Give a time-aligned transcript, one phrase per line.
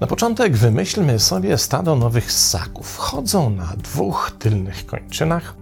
[0.00, 2.96] Na początek wymyślmy sobie stado nowych ssaków.
[2.96, 5.54] Chodzą na dwóch tylnych kończynach.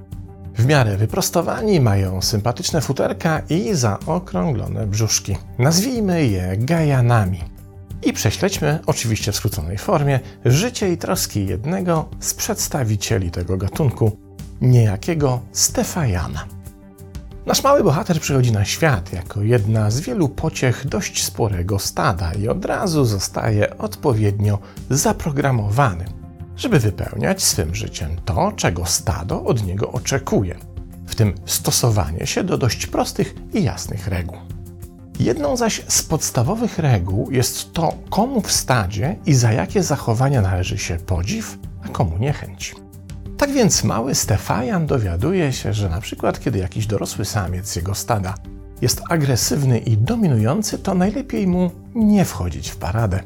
[0.55, 5.37] W miarę wyprostowani, mają sympatyczne futerka i zaokrąglone brzuszki.
[5.59, 7.58] Nazwijmy je gajanami.
[8.03, 14.17] I prześledźmy, oczywiście w skróconej formie, życie i troski jednego z przedstawicieli tego gatunku,
[14.61, 16.47] niejakiego Stefajana.
[17.47, 22.49] Nasz mały bohater przychodzi na świat jako jedna z wielu pociech dość sporego stada i
[22.49, 24.59] od razu zostaje odpowiednio
[24.91, 26.05] zaprogramowany,
[26.57, 30.59] żeby wypełniać swym życiem to, czego stado od niego oczekuje,
[31.07, 34.39] w tym stosowanie się do dość prostych i jasnych reguł.
[35.21, 40.79] Jedną zaś z podstawowych reguł jest to, komu w stadzie i za jakie zachowania należy
[40.79, 42.75] się podziw, a komu niechęć.
[43.39, 48.35] Tak więc mały Stefajan dowiaduje się, że na przykład kiedy jakiś dorosły samiec jego stada
[48.83, 53.21] jest agresywny i dominujący, to najlepiej mu nie wchodzić w paradę.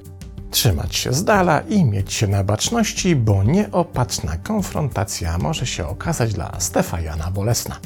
[0.51, 6.35] Trzymać się z dala i mieć się na baczności, bo nieopatrzna konfrontacja może się okazać
[6.35, 7.77] dla Stefajana bolesna.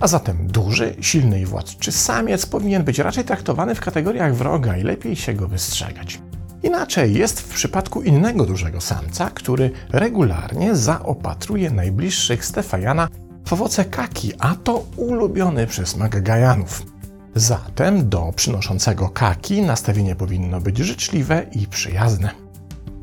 [0.00, 4.82] A zatem duży, silny i władczy samiec powinien być raczej traktowany w kategoriach wroga i
[4.82, 6.20] lepiej się go wystrzegać.
[6.62, 13.08] Inaczej jest w przypadku innego dużego samca, który regularnie zaopatruje najbliższych Stefajana
[13.46, 16.82] w owoce kaki, a to ulubiony przez Magagajanów.
[17.34, 22.30] Zatem do przynoszącego kaki nastawienie powinno być życzliwe i przyjazne.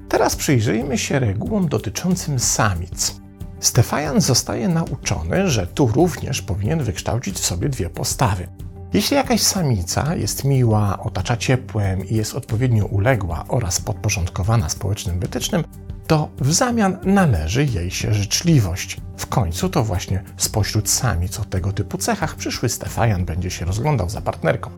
[0.09, 3.24] Teraz przyjrzyjmy się regułom dotyczącym samic.
[3.59, 8.47] Stefajan zostaje nauczony, że tu również powinien wykształcić w sobie dwie postawy.
[8.93, 15.63] Jeśli jakaś samica jest miła, otacza ciepłem i jest odpowiednio uległa oraz podporządkowana społecznym wytycznym,
[16.07, 18.97] to w zamian należy jej się życzliwość.
[19.17, 24.09] W końcu to właśnie spośród samic o tego typu cechach przyszły Stefajan będzie się rozglądał
[24.09, 24.69] za partnerką.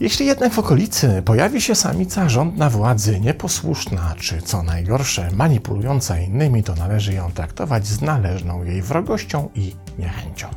[0.00, 6.62] Jeśli jednak w okolicy pojawi się samica żądna władzy, nieposłuszna, czy co najgorsze, manipulująca innymi,
[6.62, 10.48] to należy ją traktować z należną jej wrogością i niechęcią.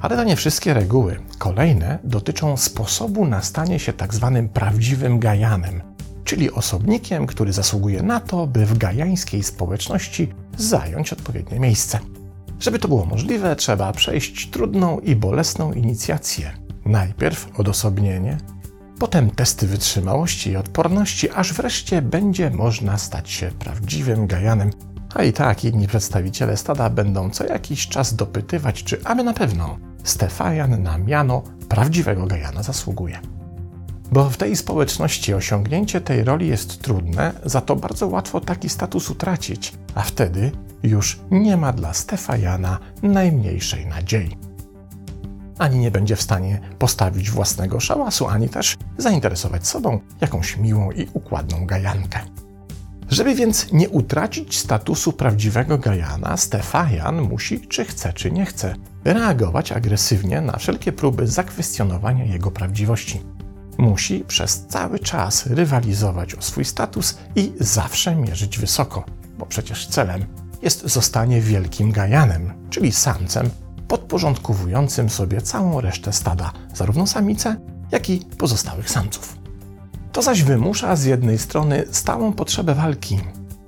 [0.00, 1.20] Ale to nie wszystkie reguły.
[1.38, 5.82] Kolejne dotyczą sposobu na stanie się tak zwanym prawdziwym gajanem,
[6.24, 11.98] czyli osobnikiem, który zasługuje na to, by w gajańskiej społeczności zająć odpowiednie miejsce.
[12.60, 16.52] Żeby to było możliwe, trzeba przejść trudną i bolesną inicjację.
[16.84, 18.38] Najpierw odosobnienie,
[18.98, 24.70] potem testy wytrzymałości i odporności, aż wreszcie będzie można stać się prawdziwym gajanem.
[25.14, 29.78] A i tak inni przedstawiciele stada będą co jakiś czas dopytywać, czy aby na pewno
[30.04, 33.20] Stefajan na miano prawdziwego Gajana zasługuje.
[34.12, 39.10] Bo w tej społeczności osiągnięcie tej roli jest trudne, za to bardzo łatwo taki status
[39.10, 40.50] utracić, a wtedy
[40.82, 44.36] już nie ma dla Stefajana najmniejszej nadziei.
[45.62, 51.08] Ani nie będzie w stanie postawić własnego szałasu, ani też zainteresować sobą jakąś miłą i
[51.12, 52.20] układną gajankę.
[53.10, 58.74] Żeby więc nie utracić statusu prawdziwego Gajana, Stefajan musi, czy chce, czy nie chce,
[59.04, 63.20] reagować agresywnie na wszelkie próby zakwestionowania jego prawdziwości.
[63.78, 69.04] Musi przez cały czas rywalizować o swój status i zawsze mierzyć wysoko,
[69.38, 70.24] bo przecież celem
[70.62, 73.50] jest zostanie wielkim Gajanem, czyli samcem
[73.92, 77.56] podporządkowującym sobie całą resztę stada, zarówno samice,
[77.90, 79.38] jak i pozostałych samców.
[80.12, 83.20] To zaś wymusza z jednej strony stałą potrzebę walki,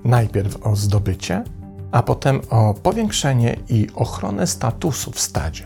[0.03, 1.43] najpierw o zdobycie,
[1.91, 5.63] a potem o powiększenie i ochronę statusu w stadzie.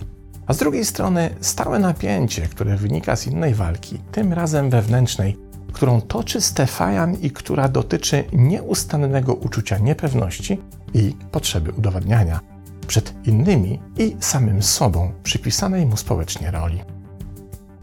[0.47, 5.37] A z drugiej strony stałe napięcie, które wynika z innej walki, tym razem wewnętrznej,
[5.73, 10.61] którą toczy Stefajan i która dotyczy nieustannego uczucia niepewności
[10.93, 12.48] i potrzeby udowadniania
[12.89, 16.79] przed innymi i samym sobą przypisanej mu społecznie roli.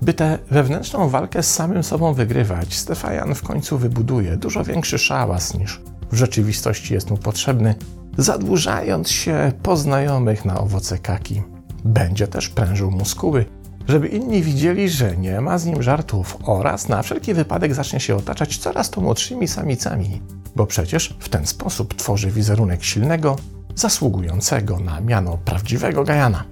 [0.03, 5.55] By tę wewnętrzną walkę z samym sobą wygrywać, Stefajan w końcu wybuduje dużo większy szałas
[5.55, 5.81] niż
[6.13, 7.75] w rzeczywistości jest mu potrzebny,
[8.19, 11.43] zadłużając się po znajomych na owoce kaki.
[11.85, 13.45] Będzie też prężył muskuły,
[13.89, 18.17] żeby inni widzieli, że nie ma z nim żartów oraz na wszelki wypadek zacznie się
[18.17, 20.23] otaczać coraz to młodszymi samicami,
[20.57, 23.37] bo przecież w ten sposób tworzy wizerunek silnego,
[23.77, 26.45] zasługującego na miano prawdziwego Gajana.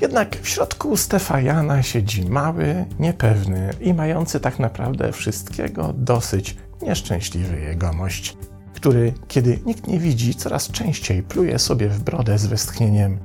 [0.00, 8.36] Jednak w środku Stefajana siedzi mały, niepewny i mający tak naprawdę wszystkiego dosyć nieszczęśliwy jegomość,
[8.74, 13.18] który, kiedy nikt nie widzi, coraz częściej pluje sobie w brodę z westchnieniem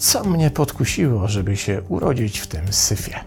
[0.00, 3.20] co mnie podkusiło, żeby się urodzić w tym syfie.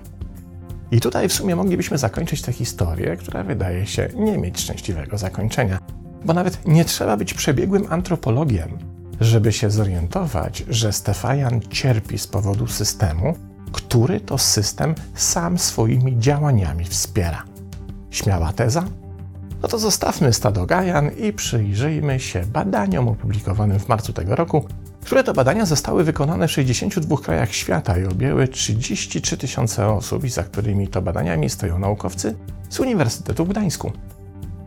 [0.92, 5.80] I tutaj w sumie moglibyśmy zakończyć tę historię, która wydaje się nie mieć szczęśliwego zakończenia,
[6.26, 8.78] bo nawet nie trzeba być przebiegłym antropologiem,
[9.22, 13.36] żeby się zorientować, że Stefajan cierpi z powodu systemu,
[13.72, 17.44] który to system sam swoimi działaniami wspiera.
[18.10, 18.84] Śmiała teza?
[19.62, 24.66] No to zostawmy stado Gajan i przyjrzyjmy się badaniom opublikowanym w marcu tego roku,
[25.02, 30.30] które to badania zostały wykonane w 62 krajach świata i objęły 33 tysiące osób, i
[30.30, 32.36] za którymi to badaniami stoją naukowcy
[32.70, 33.92] z Uniwersytetu w Gdańsku.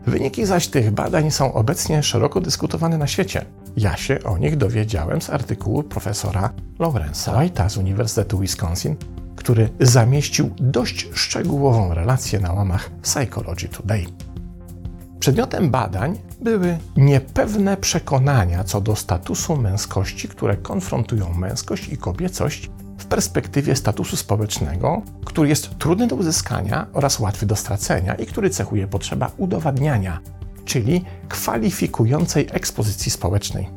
[0.07, 3.45] Wyniki zaś tych badań są obecnie szeroko dyskutowane na świecie.
[3.77, 8.95] Ja się o nich dowiedziałem z artykułu profesora Lawrence'a White'a z Uniwersytetu Wisconsin,
[9.35, 14.05] który zamieścił dość szczegółową relację na łamach Psychology Today.
[15.19, 23.05] Przedmiotem badań były niepewne przekonania co do statusu męskości, które konfrontują męskość i kobiecość w
[23.05, 28.87] perspektywie statusu społecznego, który jest trudny do uzyskania oraz łatwy do stracenia i który cechuje
[28.87, 30.19] potrzeba udowadniania,
[30.65, 33.69] czyli kwalifikującej ekspozycji społecznej.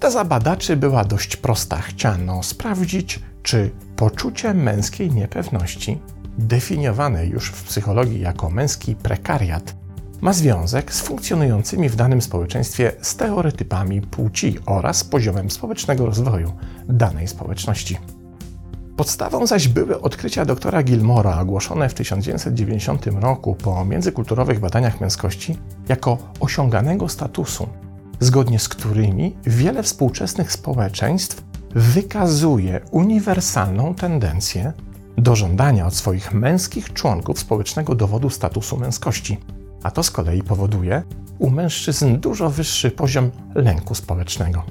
[0.00, 1.80] Teza badaczy była dość prosta.
[1.80, 5.98] Chciano sprawdzić, czy poczucie męskiej niepewności,
[6.38, 9.74] definiowane już w psychologii jako męski prekariat,
[10.20, 16.52] ma związek z funkcjonującymi w danym społeczeństwie stereotypami płci oraz poziomem społecznego rozwoju
[16.88, 17.98] danej społeczności.
[19.02, 25.58] Podstawą zaś były odkrycia doktora Gilmora ogłoszone w 1990 roku po międzykulturowych badaniach męskości
[25.88, 27.68] jako osiąganego statusu,
[28.20, 34.72] zgodnie z którymi wiele współczesnych społeczeństw wykazuje uniwersalną tendencję
[35.18, 39.38] do żądania od swoich męskich członków społecznego dowodu statusu męskości,
[39.82, 41.02] a to z kolei powoduje
[41.38, 44.62] u mężczyzn dużo wyższy poziom lęku społecznego.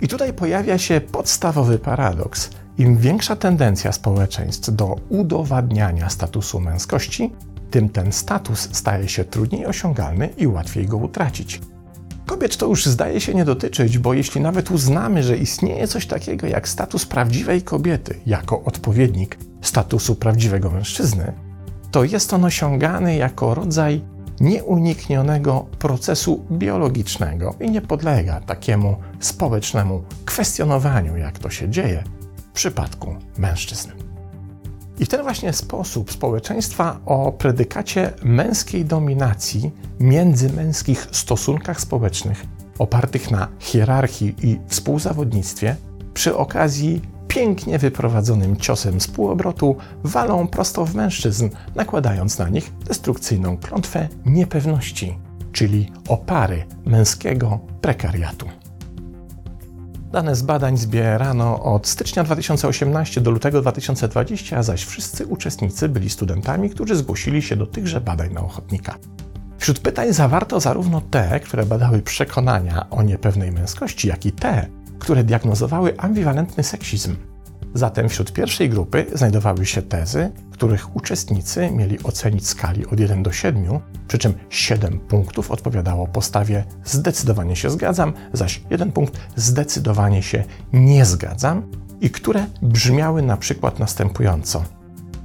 [0.00, 2.50] I tutaj pojawia się podstawowy paradoks.
[2.78, 7.32] Im większa tendencja społeczeństw do udowadniania statusu męskości,
[7.70, 11.60] tym ten status staje się trudniej osiągalny i łatwiej go utracić.
[12.26, 16.46] Kobiet to już zdaje się nie dotyczyć, bo jeśli nawet uznamy, że istnieje coś takiego
[16.46, 21.32] jak status prawdziwej kobiety jako odpowiednik statusu prawdziwego mężczyzny,
[21.90, 24.00] to jest on osiągany jako rodzaj
[24.40, 32.04] nieuniknionego procesu biologicznego i nie podlega takiemu społecznemu kwestionowaniu, jak to się dzieje
[32.54, 33.90] przypadku mężczyzn.
[34.98, 39.70] I w ten właśnie sposób społeczeństwa o predykacie męskiej dominacji
[40.00, 42.44] międzymęskich stosunkach społecznych
[42.78, 45.76] opartych na hierarchii i współzawodnictwie
[46.14, 53.56] przy okazji pięknie wyprowadzonym ciosem z półobrotu walą prosto w mężczyzn, nakładając na nich destrukcyjną
[53.56, 55.18] klątwę niepewności,
[55.52, 58.46] czyli opary męskiego prekariatu.
[60.14, 66.70] Dane z badań zbierano od stycznia 2018 do lutego 2020, zaś wszyscy uczestnicy byli studentami,
[66.70, 68.94] którzy zgłosili się do tychże badań na ochotnika.
[69.58, 74.66] Wśród pytań zawarto zarówno te, które badały przekonania o niepewnej męskości, jak i te,
[74.98, 77.16] które diagnozowały ambiwalentny seksizm.
[77.74, 83.32] Zatem wśród pierwszej grupy znajdowały się tezy, których uczestnicy mieli ocenić skali od 1 do
[83.32, 90.44] 7, przy czym 7 punktów odpowiadało postawie zdecydowanie się zgadzam, zaś 1 punkt zdecydowanie się
[90.72, 91.62] nie zgadzam
[92.00, 94.64] i które brzmiały na przykład następująco.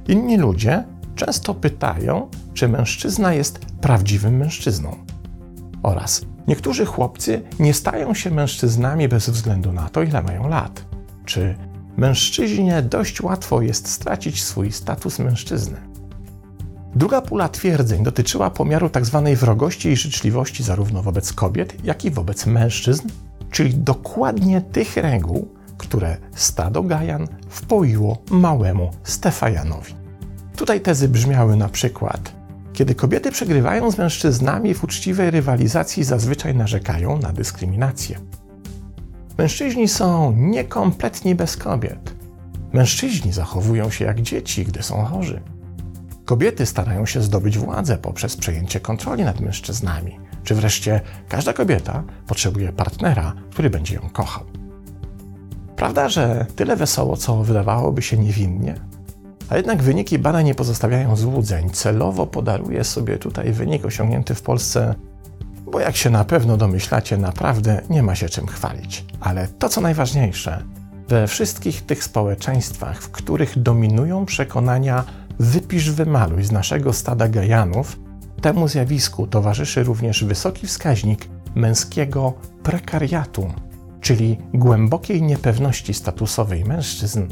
[0.08, 4.96] Inni ludzie często pytają, czy mężczyzna jest prawdziwym mężczyzną.
[5.82, 10.84] Oraz niektórzy chłopcy nie stają się mężczyznami bez względu na to, ile mają lat.
[11.24, 11.54] Czy
[12.00, 15.76] mężczyźnie dość łatwo jest stracić swój status mężczyzny?
[16.94, 19.22] Druga pula twierdzeń dotyczyła pomiaru tzw.
[19.24, 23.08] Tak wrogości i życzliwości zarówno wobec kobiet, jak i wobec mężczyzn,
[23.50, 29.94] czyli dokładnie tych reguł, które stado Gajan wpoiło małemu Stefajanowi.
[30.56, 32.32] Tutaj tezy brzmiały na przykład:
[32.72, 38.18] Kiedy kobiety przegrywają z mężczyznami w uczciwej rywalizacji, zazwyczaj narzekają na dyskryminację.
[39.40, 42.14] Mężczyźni są niekompletni bez kobiet.
[42.72, 45.40] Mężczyźni zachowują się jak dzieci, gdy są chorzy.
[46.24, 52.72] Kobiety starają się zdobyć władzę poprzez przejęcie kontroli nad mężczyznami, czy wreszcie każda kobieta potrzebuje
[52.72, 54.44] partnera, który będzie ją kochał.
[55.76, 58.74] Prawda, że tyle wesoło, co wydawałoby się niewinnie,
[59.48, 61.70] a jednak wyniki badań nie pozostawiają złudzeń.
[61.70, 64.94] Celowo podaruję sobie tutaj wynik osiągnięty w Polsce,
[65.70, 69.04] bo jak się na pewno domyślacie, naprawdę nie ma się czym chwalić.
[69.20, 70.62] Ale to, co najważniejsze,
[71.08, 75.04] we wszystkich tych społeczeństwach, w których dominują przekonania
[75.38, 77.98] wypisz, wymaluj z naszego stada gajanów,
[78.40, 83.52] temu zjawisku towarzyszy również wysoki wskaźnik męskiego prekariatu,
[84.00, 87.26] czyli głębokiej niepewności statusowej mężczyzn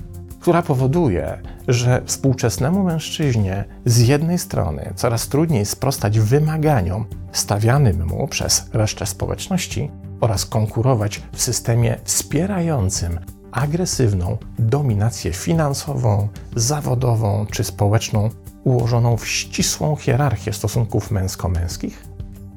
[0.49, 8.67] która powoduje, że współczesnemu mężczyźnie z jednej strony coraz trudniej sprostać wymaganiom stawianym mu przez
[8.73, 9.91] resztę społeczności,
[10.21, 13.19] oraz konkurować w systemie wspierającym
[13.53, 18.31] agresywną dominację finansową, zawodową czy społeczną,
[18.65, 22.05] ułożoną w ścisłą hierarchię stosunków męsko-męskich?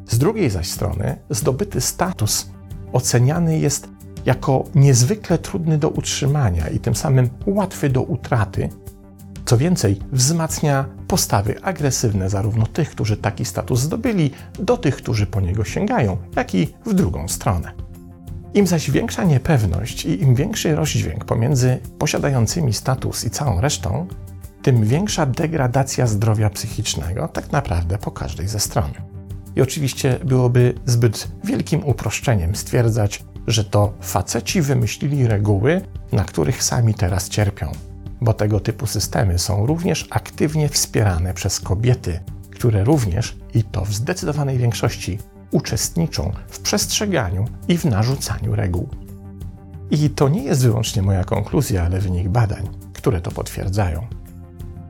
[0.08, 2.50] Z drugiej zaś strony, zdobyty status
[2.94, 3.88] oceniany jest
[4.26, 8.70] jako niezwykle trudny do utrzymania i tym samym łatwy do utraty.
[9.46, 15.42] Co więcej, wzmacnia postawy agresywne zarówno tych, którzy taki status zdobyli, do tych, którzy po
[15.42, 17.72] niego sięgają, jak i w drugą stronę.
[18.54, 24.08] Im zaś większa niepewność i im większy rozdźwięk pomiędzy posiadającymi status i całą resztą,
[24.62, 28.92] tym większa degradacja zdrowia psychicznego, tak naprawdę po każdej ze stron.
[29.56, 35.82] I oczywiście byłoby zbyt wielkim uproszczeniem stwierdzać, że to faceci wymyślili reguły,
[36.12, 37.72] na których sami teraz cierpią,
[38.22, 42.20] bo tego typu systemy są również aktywnie wspierane przez kobiety,
[42.52, 45.20] które również, i to w zdecydowanej większości,
[45.52, 48.90] uczestniczą w przestrzeganiu i w narzucaniu reguł.
[49.92, 54.08] I to nie jest wyłącznie moja konkluzja, ale wynik badań, które to potwierdzają.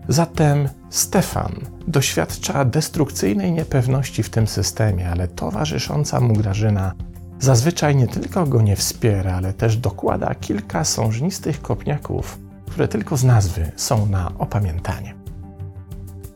[0.08, 1.56] Zatem Stefan
[1.88, 6.94] doświadcza destrukcyjnej niepewności w tym systemie, ale towarzysząca mu Grażyna
[7.42, 12.38] zazwyczaj nie tylko go nie wspiera, ale też dokłada kilka sążnistych kopniaków,
[12.70, 15.16] które tylko z nazwy są na opamiętanie.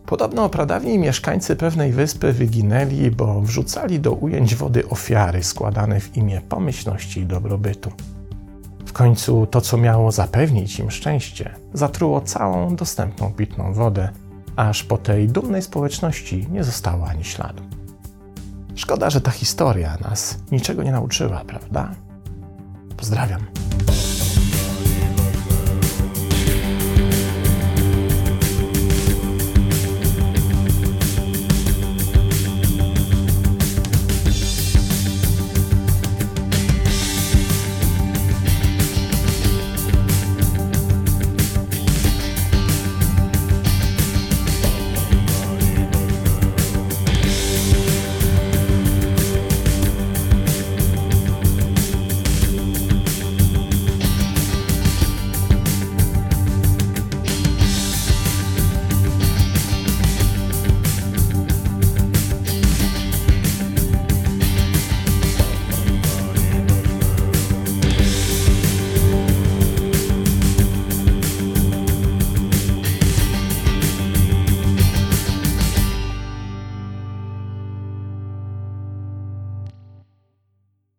[0.05, 6.41] Podobno pradawni mieszkańcy pewnej wyspy wyginęli, bo wrzucali do ujęć wody ofiary składane w imię
[6.49, 7.91] pomyślności i dobrobytu.
[8.85, 14.09] W końcu to, co miało zapewnić im szczęście, zatruło całą dostępną pitną wodę,
[14.55, 17.63] aż po tej dumnej społeczności nie zostało ani śladu.
[18.75, 21.91] Szkoda, że ta historia nas niczego nie nauczyła, prawda?
[22.97, 23.64] Pozdrawiam.